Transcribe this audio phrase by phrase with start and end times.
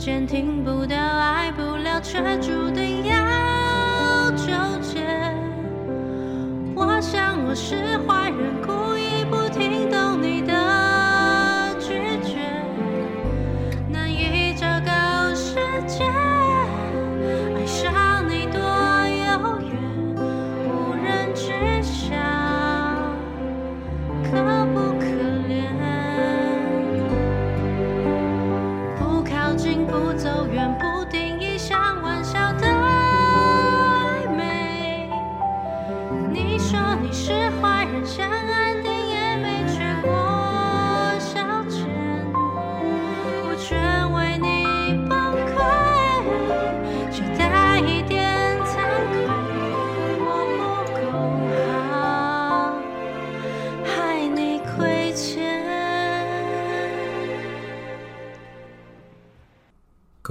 [0.00, 4.46] 见听不到，爱不了，却注定要纠
[4.80, 5.04] 结。
[6.74, 8.59] 我想我是坏人，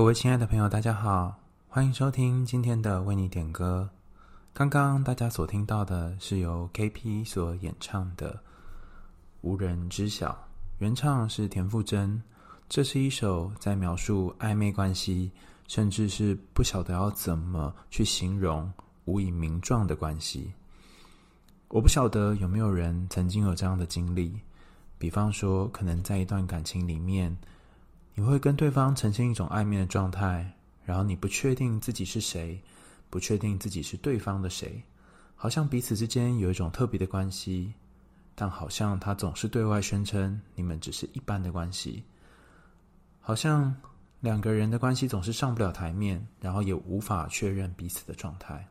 [0.10, 3.88] 各位亲爱的朋友，大家好，欢迎收听今天的为你点歌。
[4.54, 8.34] 刚刚大家所听到的是由 KP 所演唱的
[9.42, 10.32] 《无人知晓》，
[10.80, 12.20] 原唱是田馥甄。
[12.68, 15.32] 这是一首在描述暧昧关系，
[15.68, 18.74] 甚至是不晓得要怎么去形容、
[19.06, 20.52] 无以名状的关系。
[21.68, 24.34] 我不晓得有没有人曾经有这样的经历，
[24.98, 27.38] 比方说，可能在一段感情里面，
[28.20, 30.54] 你会跟对方呈现一种暧昧的状态，
[30.84, 32.62] 然后你不确定自己是谁。
[33.10, 34.84] 不确定自己是对方的谁，
[35.36, 37.74] 好像彼此之间有一种特别的关系，
[38.36, 42.04] 但好像他总是对外宣称你们只是一般的关系，
[43.22, 43.74] 好像
[44.20, 48.68] 两个人的关系总是上不了台面，然后也无法确认彼此的状态，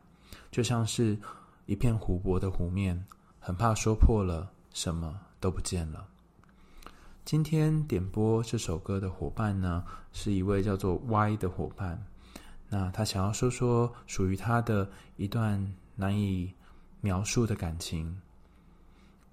[0.51, 1.17] 就像是
[1.65, 3.03] 一片湖泊的湖面，
[3.39, 6.07] 很怕说破了，什么都不见了。
[7.29, 12.03] 今天点播这首歌的伙伴呢，是一位叫做 Y 的伙伴。
[12.69, 15.63] 那他想要说说属于他的一段
[15.93, 16.51] 难以
[17.01, 18.19] 描述的感情，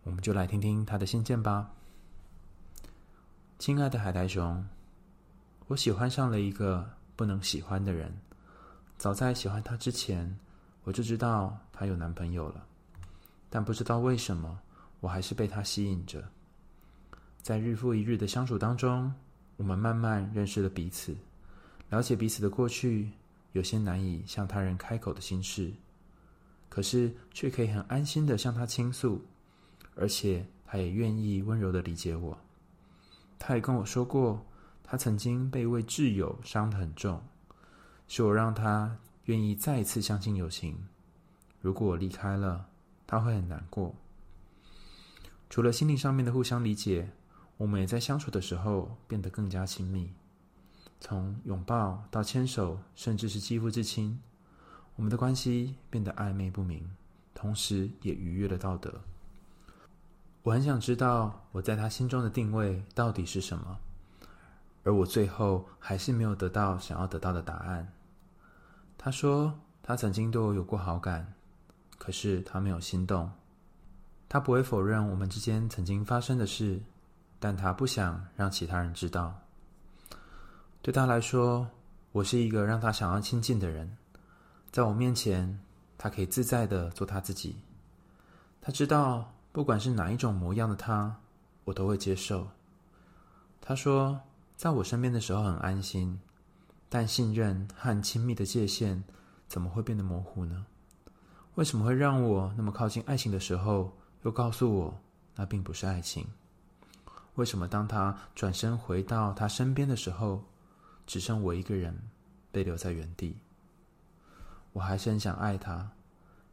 [0.02, 1.70] 我们就来听听他的信件吧。
[3.58, 4.62] 亲爱的海苔熊，
[5.66, 6.86] 我喜欢上了一个
[7.16, 8.14] 不能喜欢的人。
[8.98, 10.38] 早在喜欢他之前，
[10.84, 12.62] 我就知道他有男朋友了，
[13.48, 14.60] 但不知道为什么，
[15.00, 16.22] 我还是被他吸引着。
[17.46, 19.14] 在日复一日的相处当中，
[19.56, 21.16] 我们慢慢认识了彼此，
[21.90, 23.08] 了解彼此的过去。
[23.52, 25.72] 有些难以向他人开口的心事，
[26.68, 29.24] 可是却可以很安心的向他倾诉，
[29.94, 32.36] 而且他也愿意温柔的理解我。
[33.38, 34.44] 他也跟我说过，
[34.82, 37.22] 他曾经被一位挚友伤得很重，
[38.08, 40.76] 是我让他愿意再一次相信友情。
[41.60, 42.66] 如果我离开了，
[43.06, 43.94] 他会很难过。
[45.48, 47.08] 除了心灵上面的互相理解，
[47.56, 50.12] 我们也在相处的时候变得更加亲密。
[51.00, 54.20] 从拥抱到牵手，甚至是肌肤之亲，
[54.94, 56.90] 我们的关系变得暧昧不明，
[57.34, 59.00] 同时也逾越了道德。
[60.42, 63.78] 我很想知道我在他心中的定位到底是什么，
[64.84, 67.92] 而我最后还是没有得到想要得到的答案。
[68.96, 71.34] 他说他曾经对我有过好感，
[71.98, 73.30] 可是他没有心动。
[74.28, 76.80] 他不会否认我们之间曾经发生的事，
[77.38, 79.34] 但他不想让其他人知道。
[80.82, 81.68] 对他来说，
[82.12, 83.96] 我是一个让他想要亲近的人。
[84.70, 85.58] 在我面前，
[85.98, 87.56] 他可以自在的做他自己。
[88.60, 91.16] 他知道，不管是哪一种模样的他，
[91.64, 92.48] 我都会接受。
[93.60, 94.20] 他说，
[94.56, 96.20] 在我身边的时候很安心，
[96.88, 99.02] 但信任和亲密的界限
[99.48, 100.66] 怎么会变得模糊呢？
[101.56, 103.92] 为什么会让我那么靠近爱情的时候，
[104.22, 105.00] 又告诉我
[105.34, 106.26] 那并不是爱情？
[107.36, 110.44] 为什么当他转身回到他身边的时候，
[111.06, 111.96] 只剩我一个人
[112.50, 113.38] 被留在原地，
[114.72, 115.90] 我还是很想爱他，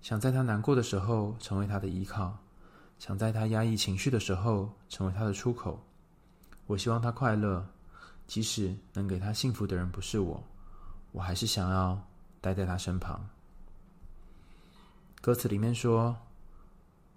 [0.01, 2.37] 想在他难过的时候成为他的依靠，
[2.99, 5.81] 想在他压抑情绪的时候成为他的出口。
[6.67, 7.65] 我希望他快乐，
[8.27, 10.43] 即使能给他幸福的人不是我，
[11.11, 12.01] 我还是想要
[12.39, 13.29] 待在他身旁。
[15.21, 16.17] 歌词里面说：“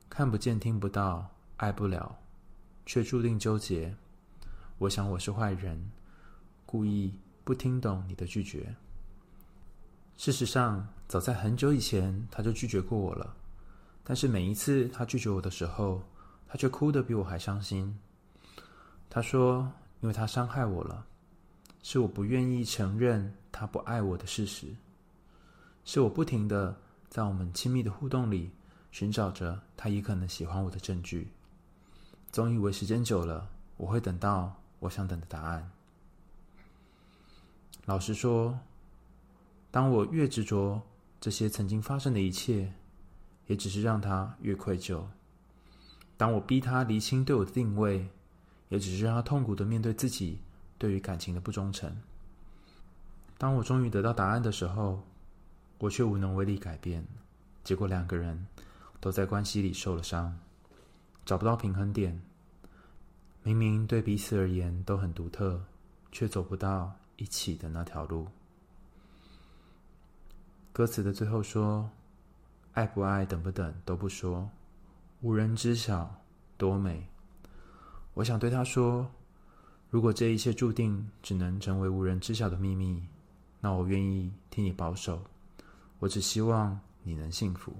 [0.08, 2.16] 看不见，听不到，爱不了，
[2.86, 3.94] 却注定纠结。”
[4.78, 5.90] 我想我是坏人，
[6.64, 7.12] 故意。
[7.44, 8.74] 不听懂你的拒绝。
[10.16, 13.36] 事实上，早在很久以前，他就拒绝过我了。
[14.02, 16.02] 但是每一次他拒绝我的时候，
[16.48, 17.96] 他却哭得比我还伤心。
[19.08, 19.72] 他说
[20.02, 21.06] ：“因为他伤害我了，
[21.84, 24.74] 是我不愿意承认他不爱我的事实，
[25.84, 26.76] 是我不停的
[27.08, 28.50] 在我们亲密的互动里
[28.90, 31.30] 寻找着他也可能喜欢我的证据，
[32.30, 35.70] 总以为时间久了，我会等到我想等的答案。”
[37.86, 38.58] 老实说，
[39.70, 40.82] 当我越执着
[41.20, 42.72] 这些曾经发生的一切，
[43.46, 45.04] 也只是让他越愧疚。
[46.16, 48.08] 当我逼他厘清对我的定位，
[48.68, 50.40] 也只是让他痛苦的面对自己
[50.78, 51.96] 对于感情的不忠诚。
[53.38, 55.04] 当我终于得到答案的时候，
[55.78, 57.06] 我却无能为力改变。
[57.62, 58.46] 结果两个人
[58.98, 60.38] 都在关系里受了伤，
[61.26, 62.22] 找不到平衡点。
[63.42, 65.60] 明明对彼此而言都很独特，
[66.10, 68.26] 却走不到一起的那条路。
[70.72, 71.90] 歌词的最后说
[72.74, 74.48] ：“爱不爱，等不等都不说，
[75.20, 76.14] 无人知晓
[76.56, 77.06] 多美。”
[78.14, 79.10] 我想对他说
[79.90, 83.02] ：“如果这一切注定只能成为无人知晓的秘密，
[83.60, 85.24] 那我愿意替你保守。
[85.98, 87.74] 我只希望你能幸福。”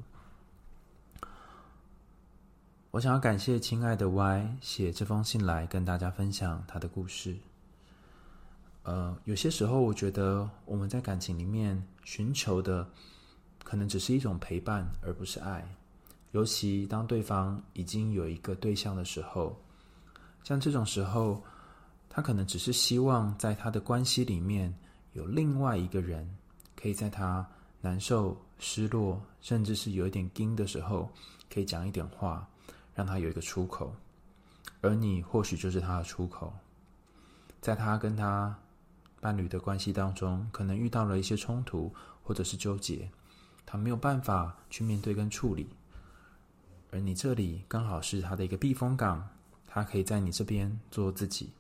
[2.92, 7.36] 我想要感谢亲爱的 Y 写这封信来跟大家分享他的故事。
[8.84, 12.88] 呃，有些时候我觉得我们在感情里面寻求的，
[13.62, 15.66] 可能只是一种陪伴，而不是爱。
[16.30, 19.54] 尤其当对方已经有一个对象的时候，
[20.42, 21.42] 像这种时候，
[22.08, 24.72] 他可能只是希望在他的关系里面
[25.12, 26.26] 有另外一个人，
[26.74, 27.46] 可以在他
[27.80, 31.10] 难受、失落，甚至是有一点惊的时候，
[31.52, 32.48] 可以讲一点话。
[32.96, 33.94] 让他有一个出口，
[34.80, 36.52] 而你或许就是他的出口。
[37.60, 38.56] 在他跟他
[39.20, 43.08] 伴侣的关系当中，可能遇到了一些冲突或者是纠结，
[43.66, 45.68] 他没有办法去面对跟处理，
[46.90, 49.28] 而你这里刚好是他的一个避风港，
[49.66, 51.52] 他可以在你这边做自己。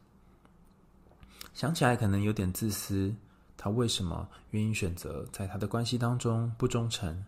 [1.52, 3.14] 想起来可能有点自私，
[3.56, 7.24] 他为什么愿意选择在他的关系当中不忠诚，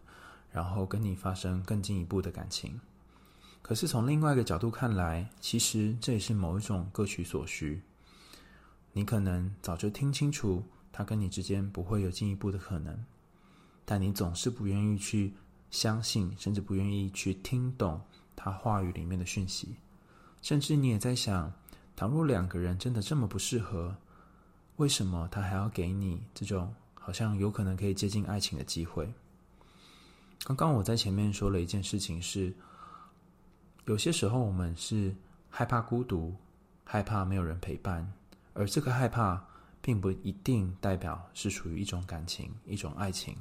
[0.50, 2.80] 然后跟你发生更进一步的感情？
[3.68, 7.78] 可是从另外一个角度看来，其实这也是某一种各取所需。
[8.94, 12.98] 你可能早就听清楚，他跟你之间不会有进一步的可能，
[13.84, 15.34] 但你总是不愿意去
[15.70, 18.00] 相信，甚至不愿意去听懂
[18.34, 19.76] 他话语里面的讯息。
[20.40, 21.52] 甚至你也在想，
[21.94, 23.94] 倘若两个人真的这么不适合，
[24.76, 29.12] 为什么他还要给你这种好像有可能可以接近爱情的机会？
[30.44, 32.50] 刚刚我在前面说了一件事情是。
[33.88, 35.16] 有些时候，我们是
[35.48, 36.34] 害怕孤独，
[36.84, 38.06] 害怕没有人陪伴，
[38.52, 39.42] 而这个害怕
[39.80, 43.34] 并不一定代表是属于一种感情、一种爱情。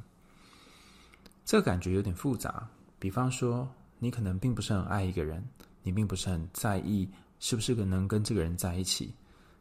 [1.44, 2.66] 这个感觉有点复杂。
[2.98, 3.68] 比方说，
[4.00, 5.46] 你可能并不是很爱一个人，
[5.84, 7.10] 你并不是很在意
[7.42, 9.14] 是不是可能跟这个人在一起，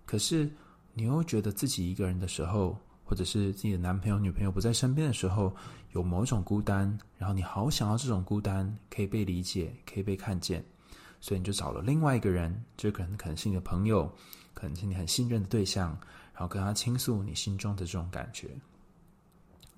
[0.05, 0.49] 可是
[0.95, 5.53] 你又觉得自己一个人的时候，或者是自己的男朋友、女朋友不在身边的时候，
[5.95, 10.65] 有某种孤单，然后你好想要这种孤单可以被理解，可以被看见。
[11.21, 14.13] 所以你就找了另外一个人，这可能可能是你的朋友，
[14.55, 15.89] 可能是你很信任的对象，
[16.33, 18.49] 然后跟他倾诉你心中的这种感觉。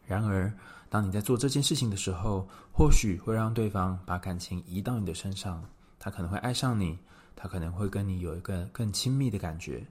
[0.07, 0.53] 然而，
[0.89, 5.63] 当你在做这件事情的时候，或许会让对方把感情移到你的身上，
[5.99, 6.99] 他可能会爱上你，
[7.37, 9.87] 他可能会跟你有一个更亲密的感觉。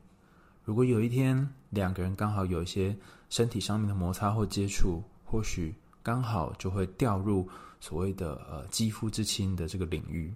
[0.64, 2.98] 如果有一天两个人刚好有一些
[3.30, 7.48] 身体上面的摩擦或接触，或许刚好就会掉入
[7.80, 10.34] 所谓的呃肌肤之亲的这个领域。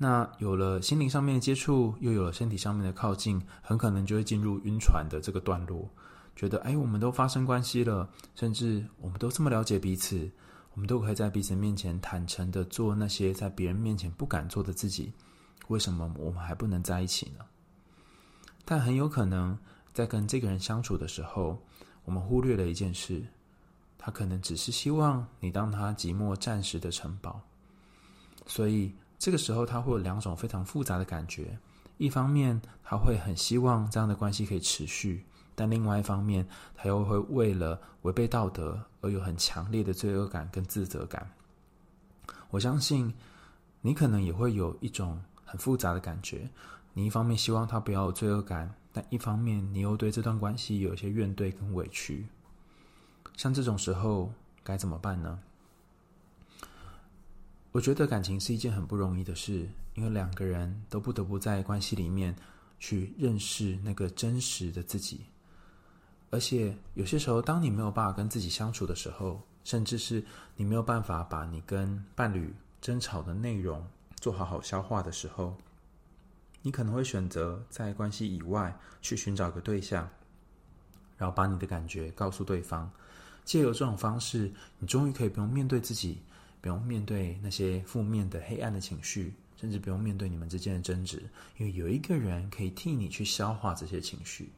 [0.00, 5.90] 那有了心灵上面的接触，又有了身体上面的靠近，很可能就会进入晕船的这个段落。
[6.36, 10.30] 觉得哎，我们都发生关系了，甚至我们都这么了解彼此，
[10.74, 15.12] 我们都可以在彼此面前坦诚的做那些在别人面前不敢做的自己。
[15.66, 17.44] 为什么我们还不能在一起呢？
[18.64, 19.58] 但很有可能
[19.92, 21.60] 在跟这个人相处的时候，
[22.04, 23.26] 我们忽略了一件事，
[23.98, 27.40] 他可能只是希望你当他寂寞暂时的城堡，
[28.46, 28.94] 所以。
[29.18, 31.58] 这个时候，他会有两种非常复杂的感觉。
[31.96, 35.18] 一方面，他会很希望这样的关系可以持续；
[35.56, 36.46] 但另外一方面，
[36.76, 41.28] 他又会为了违背道德而有很强烈的罪恶感跟自责感。
[42.50, 43.12] 我相信，
[43.80, 46.48] 你可能也会有一种很复杂的感觉。
[46.94, 52.24] 你一方面希望他不要有罪恶感，但一方面你又对这段关系有一些怨怼跟委屈。
[53.36, 54.32] 像这种时候，
[54.62, 55.38] 该怎么办呢？
[57.78, 62.34] 我觉得感情是一件很不容易的事，因为两个人都不得不在关系里面
[62.80, 65.20] 去认识那个真实的自己。
[66.30, 70.20] 而且有些时候，当你没有办法跟自己相处的时候，甚至是
[70.56, 75.56] 你没有办法把你跟伴侣争吵的内容做好好消化的时候，
[76.62, 80.10] 你可能会选择在关系以外去寻找个对象，
[81.16, 82.90] 然后把你的感觉告诉对方。
[83.44, 86.20] 借由这种方式，你终于可以不用面对自己。
[86.60, 91.22] 不用面对那些负面的、黑暗的情绪，甚至不用面对你们之间的争执，
[91.56, 94.50] 因为有一个人可以替你去消化这些情绪。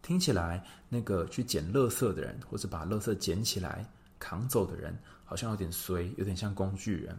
[0.00, 3.84] 听起来那个去捡垃圾的人，或者把垃圾捡起来
[4.18, 7.16] 扛走的人，好像有点衰，有点像工具人。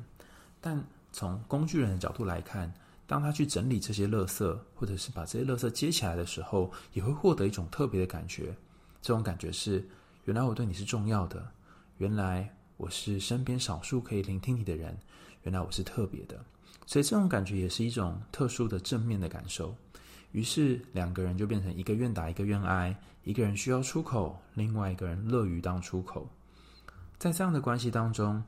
[0.62, 0.81] 但
[1.12, 2.74] 从工具人的角度来看，
[3.05, 8.55] 当他去整理这些垃圾，或者是把这些垃圾接起来的时候，也会获得一种特别的感觉。
[9.01, 9.88] 这种感觉是，
[10.25, 11.51] 原来我对你是重要的，
[11.98, 14.98] 原来我是身边少数可以聆听你的人，
[15.43, 16.39] 原来我是特别的。
[16.86, 19.75] 所以这种感觉也是一种特殊的正面的感受。
[20.31, 22.95] 于是两个人就变成一个愿打一个愿挨，
[23.25, 26.29] 一个人需要出口，另外一个人乐于当出口。
[27.17, 28.41] 在这样的关系当中，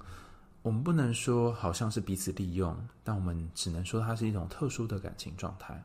[0.61, 2.73] 我们不能说好像是彼此利用，
[3.03, 5.83] 但我们只能说它是一种特殊的感情状态。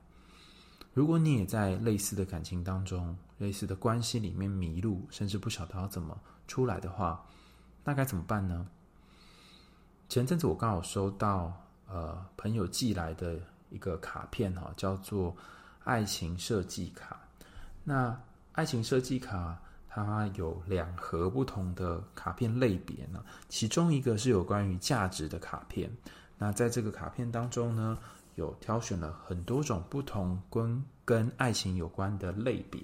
[0.95, 7.27] 如果你也在类似的感情当中、类似的关系里面迷路，甚至不晓得要怎么出来的话，
[7.87, 8.67] 那该怎么办呢？
[10.11, 13.41] 前阵子我刚好收到呃朋友寄来的
[13.71, 15.35] 一个卡片哈，叫做。
[15.87, 17.17] 爱情设计卡，
[17.85, 18.21] 那
[18.55, 19.57] 爱情设计卡
[19.89, 23.25] 它有两盒不同的卡片类别呢。
[23.49, 25.89] 其中一个是有关于价值的卡片，
[26.39, 27.97] 那在这个卡片当中呢，
[28.35, 32.81] 有挑选了很多种不同跟跟爱情有关的类别。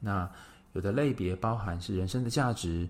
[0.00, 0.28] 那
[0.72, 2.88] 有的类别包含是人生的价值，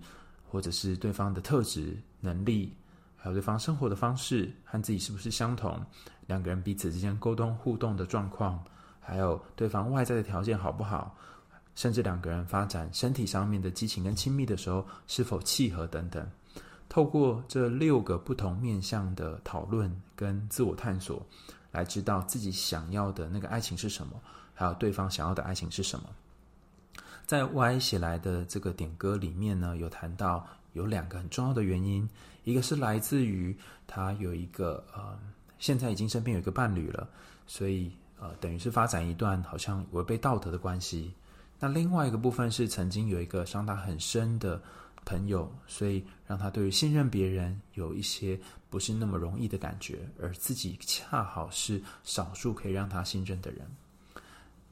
[0.49, 2.73] 或者是对方的特质、能力，
[3.17, 5.85] 还有对方生活的方式和自己是不是相同，
[6.27, 8.63] 两个人彼此之间沟通互动的状况。
[9.07, 11.15] 还有对方外在的条件好不好，
[11.75, 16.27] 甚至两个人发展身体上面的激情跟亲密的时候是否契合等等，
[16.89, 21.23] 透过这六个不同面向的讨论跟自我探索，
[21.71, 24.19] 来知道自己想要的那个爱情是什么，
[24.55, 26.09] 还有对方想要的爱情是什么。
[27.27, 32.09] 在 Y 写来的这个点歌里面呢，有谈到有两个很重要的原因，
[32.45, 35.19] 一个是来自于他有一个呃，
[35.59, 37.09] 现在已经身边有一个伴侣了，
[37.47, 37.93] 所以。
[38.17, 41.13] 呃，等于是发展一段好像违背道德的关系。
[41.59, 44.63] 那另外一个部分是曾经有一个伤他很深的
[45.05, 48.39] 朋友，所以让他对于信任别人有一些
[48.71, 53.67] 不是那么容易的感觉，而自己恰好是少数可以让他信任的人。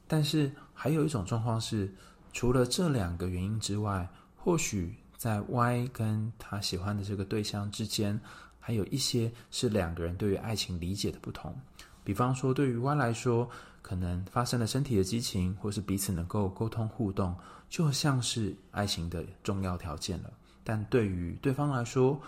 [0.07, 1.93] 但是还有一种状况是，
[2.33, 8.19] 除了这两个原因之外，或许在 Y 跟他喜欢的这个对象之间，
[8.59, 11.55] 还有一些是两个人对于爱情理解的不同。
[12.03, 13.49] 比方说，对于 Y 来说，
[13.81, 17.33] 可能发生了身体的激情，或是彼此能够沟通互动，
[17.69, 20.33] 就像是爱情的重要条件了。
[20.63, 22.19] 但对于对方来说，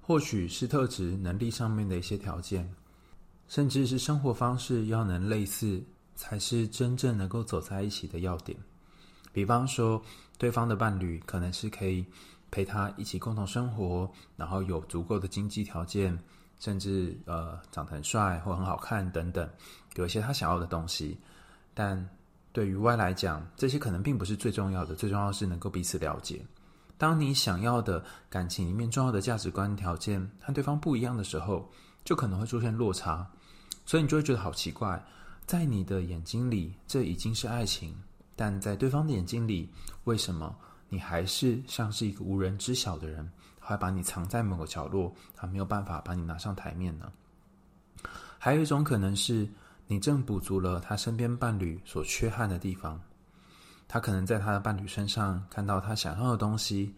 [0.00, 2.68] 或许是特质、能力上面的一些条件，
[3.46, 5.80] 甚至是生活方式要能类似，
[6.16, 8.58] 才是真正能够走在一起的要点。
[9.32, 10.02] 比方说，
[10.38, 12.04] 对方的伴侣可能是可以
[12.50, 16.18] 陪他一起共同生活，然后有足够的经济条件。
[16.60, 19.50] 甚至呃，长得很帅或很好看等等，
[19.96, 21.18] 有一些他想要的东西。
[21.74, 22.08] 但
[22.52, 26.40] 对于 Y 来讲，这些可能并不是最重要的，最重要的是能够彼此了解。
[26.96, 31.68] 当你想要的感情里面重要的价值观条件和对方不一样的时候，
[32.04, 33.28] 就可能会出现落差。
[33.84, 35.04] 所以你就会觉得好奇怪，
[35.44, 37.92] 在你的眼睛里，这已经是爱情，
[38.34, 39.68] 但在对方的眼睛里，
[40.04, 40.54] 为什么
[40.88, 43.30] 你还是像是一个无人知晓的人？
[43.64, 47.12] 还把你藏在某个角落，他没有办法把你拿上台面呢。
[48.36, 49.48] 还有一种可能是，
[49.86, 53.00] 你正补足了他身边伴侣所缺憾的地方。
[53.86, 56.92] 他可能在他的伴侣身上看到他想要的东西，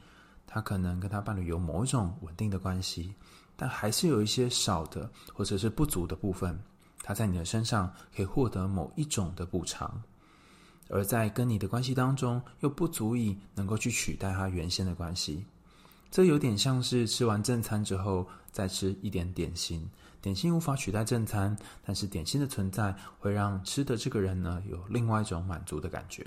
[0.46, 3.14] 他可能跟他伴侣有某一种稳定的关系，
[3.56, 6.58] 但还是有一些少的或者是不足的部分。
[7.02, 10.02] 他在你的身上可以获得某一种的补偿，
[10.88, 15.44] 而在跟你的关系当中，又不足以能够去取代他原先的关系。
[16.10, 19.84] 这有点像是吃完正餐之后再吃一点点心，
[20.22, 26.24] 点心无法取代正餐，但是点心的存在会让吃的这个人呢有另外一种满足的感觉。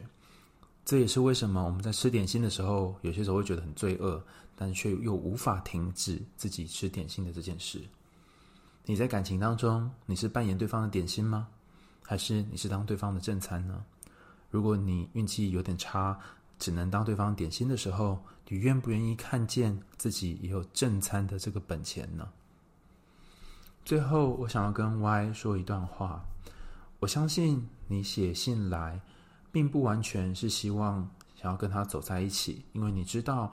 [0.83, 4.21] 这也是为什么我们在吃点心的时候，有些时候会觉得很罪恶，
[4.55, 7.81] 但却又无法停止自己吃点心的这件事。
[8.85, 11.47] 你在感情当中，你是扮演对方的点心吗？
[12.03, 13.83] 还是你是当对方的正餐呢？
[14.49, 16.19] 如果你运气有点差，
[16.57, 22.29] 只能当对方点心的时候，你愿不愿意看见自己也有正餐的这个本钱呢？
[23.83, 26.23] 最后，我想要跟 Y 说一段话。
[26.99, 28.99] 我相信你写信来，
[29.51, 33.51] 并不完全是希望想要跟他走在一起，因为你知道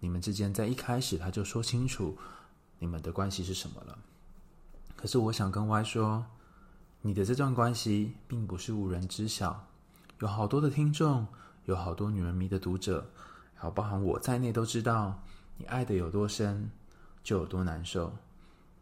[0.00, 2.18] 你们之间在一开始他就说清楚
[2.78, 3.96] 你们的关系是什么了。
[4.96, 6.26] 可是，我想跟 Y 说，
[7.00, 9.64] 你的这段关系并不是无人知晓，
[10.20, 11.26] 有好多的听众。
[11.66, 13.06] 有好多女人迷的读者，
[13.54, 15.22] 还有包含我在内，都知道
[15.56, 16.70] 你爱的有多深，
[17.22, 18.10] 就有多难受；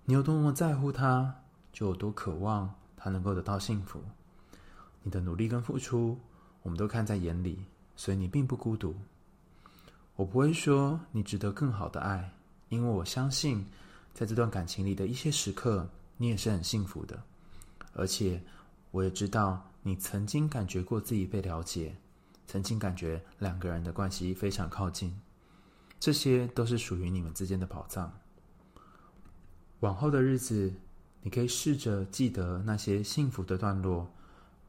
[0.04, 1.34] 你有多么在乎他，
[1.72, 4.00] 就有多渴望他能够得到幸福。
[5.02, 6.18] 你的努力跟付出，
[6.62, 7.64] 我们都看在眼里，
[7.94, 8.94] 所以你并不孤独。
[10.14, 12.32] 我不会说你值得更好的爱，
[12.70, 13.66] 因为我相信，
[14.14, 17.20] 在这段感情里的一些时刻，你也是很幸福的。
[17.92, 18.40] 而且，
[18.90, 21.96] 我也知道你曾经感觉过自己被了解，
[22.46, 25.20] 曾经感觉两个人的关系非常靠近。
[26.00, 28.12] 这些都是属于你们之间的宝藏。
[29.80, 30.72] 往后的日子，
[31.22, 34.10] 你可以试着记得那些幸福的段落，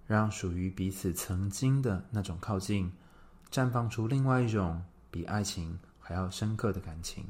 [0.05, 2.91] 让属于彼此曾经的那种靠近，
[3.51, 4.83] 绽放出另外一种。
[5.11, 7.25] 比爱情还要深刻的感情。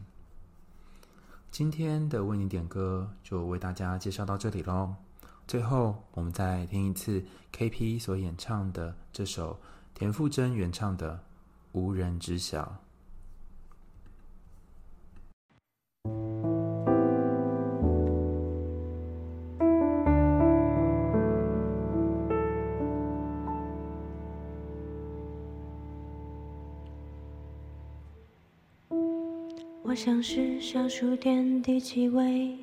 [1.49, 4.95] 今天的为你点歌就为大家介绍到这里喽。
[5.49, 9.57] 最后，我们再听一次 KP 所演唱的这首
[9.95, 11.15] 田馥甄原唱的
[11.71, 12.61] 《无人知晓》。
[29.81, 32.55] 我像是小数点第几位，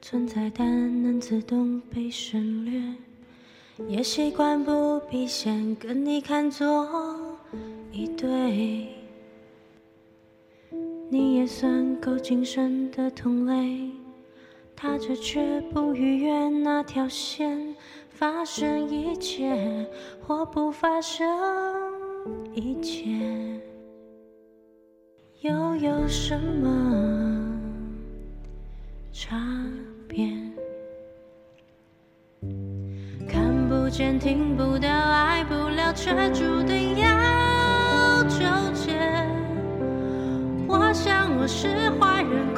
[0.00, 2.80] 存在但能自动被省略，
[3.88, 7.36] 也习惯不必先跟你看作
[7.92, 8.88] 一对。
[11.10, 13.90] 你也算够谨慎的同类，
[14.76, 17.74] 踏着却不逾越那条线，
[18.08, 19.86] 发生一切
[20.26, 21.26] 或不发生
[22.54, 23.04] 一切。
[25.40, 27.27] 又有什么
[29.20, 29.36] 差
[30.06, 30.28] 别？
[33.28, 38.38] 看不见、听不到、爱不了，却注定要纠
[38.72, 38.96] 结。
[40.68, 42.54] 我想我是坏人，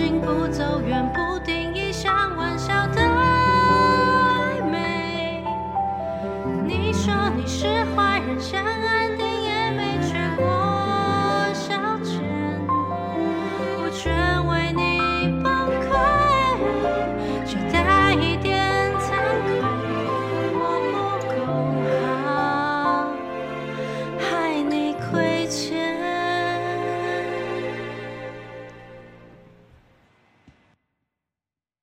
[0.00, 2.59] 不靠近，不走远，不定义，向晚。